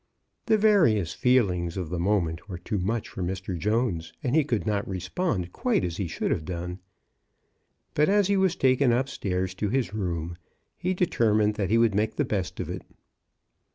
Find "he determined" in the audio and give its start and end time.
10.75-11.53